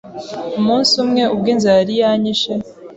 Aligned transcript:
Umunsi 0.59 0.93
umwe, 1.03 1.23
ubwo 1.33 1.47
inzara 1.53 1.77
yari 1.81 1.95
yanyishe, 2.03 2.51